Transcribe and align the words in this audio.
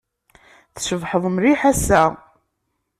Tcebḥed 0.75 1.23
mliḥ 1.29 1.61
ass-a. 1.71 2.03